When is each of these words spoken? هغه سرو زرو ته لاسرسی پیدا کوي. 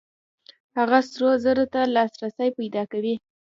هغه 0.77 0.97
سرو 1.09 1.29
زرو 1.43 1.65
ته 1.73 1.81
لاسرسی 1.95 2.49
پیدا 2.57 2.83
کوي. 2.91 3.15